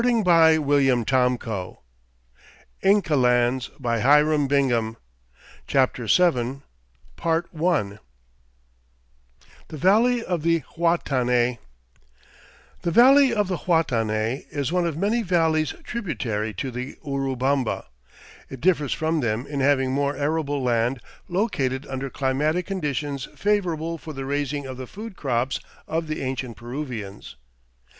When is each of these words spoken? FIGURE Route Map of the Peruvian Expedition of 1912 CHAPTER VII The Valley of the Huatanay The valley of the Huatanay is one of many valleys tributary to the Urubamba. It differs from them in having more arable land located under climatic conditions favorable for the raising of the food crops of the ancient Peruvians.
FIGURE 0.03 0.13
Route 0.15 0.25
Map 0.25 0.61
of 0.61 0.65
the 0.65 1.05
Peruvian 1.05 1.77
Expedition 2.91 3.03
of 3.11 3.75
1912 3.85 4.95
CHAPTER 5.67 6.07
VII 6.07 6.61
The 9.67 9.77
Valley 9.77 10.25
of 10.25 10.41
the 10.41 10.61
Huatanay 10.75 11.59
The 12.81 12.89
valley 12.89 13.31
of 13.31 13.47
the 13.47 13.57
Huatanay 13.57 14.47
is 14.49 14.71
one 14.71 14.87
of 14.87 14.97
many 14.97 15.21
valleys 15.21 15.75
tributary 15.83 16.55
to 16.55 16.71
the 16.71 16.97
Urubamba. 17.05 17.85
It 18.49 18.59
differs 18.59 18.93
from 18.93 19.19
them 19.19 19.45
in 19.45 19.59
having 19.59 19.91
more 19.91 20.17
arable 20.17 20.63
land 20.63 20.99
located 21.27 21.85
under 21.85 22.09
climatic 22.09 22.65
conditions 22.65 23.25
favorable 23.35 23.99
for 23.99 24.13
the 24.13 24.25
raising 24.25 24.65
of 24.65 24.77
the 24.77 24.87
food 24.87 25.15
crops 25.15 25.59
of 25.87 26.07
the 26.07 26.23
ancient 26.23 26.57
Peruvians. 26.57 27.35